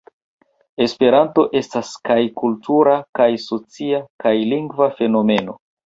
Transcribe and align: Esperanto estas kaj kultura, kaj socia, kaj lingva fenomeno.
Esperanto 0.85 1.43
estas 1.59 1.93
kaj 2.11 2.17
kultura, 2.41 2.99
kaj 3.21 3.31
socia, 3.47 4.05
kaj 4.27 4.37
lingva 4.55 4.93
fenomeno. 5.01 5.63